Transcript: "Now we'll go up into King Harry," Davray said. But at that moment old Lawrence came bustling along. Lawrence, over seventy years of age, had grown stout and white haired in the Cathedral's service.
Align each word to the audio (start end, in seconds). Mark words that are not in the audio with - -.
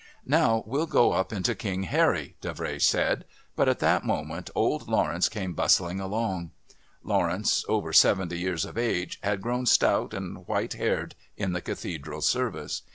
"Now 0.25 0.63
we'll 0.65 0.87
go 0.87 1.11
up 1.11 1.31
into 1.31 1.53
King 1.53 1.83
Harry," 1.83 2.35
Davray 2.41 2.81
said. 2.81 3.23
But 3.55 3.69
at 3.69 3.77
that 3.81 4.03
moment 4.03 4.49
old 4.55 4.87
Lawrence 4.87 5.29
came 5.29 5.53
bustling 5.53 5.99
along. 5.99 6.49
Lawrence, 7.03 7.63
over 7.69 7.93
seventy 7.93 8.39
years 8.39 8.65
of 8.65 8.79
age, 8.79 9.19
had 9.21 9.43
grown 9.43 9.67
stout 9.67 10.15
and 10.15 10.47
white 10.47 10.73
haired 10.73 11.13
in 11.37 11.53
the 11.53 11.61
Cathedral's 11.61 12.27
service. 12.27 12.81